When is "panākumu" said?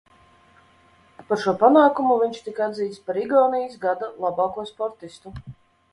1.65-2.17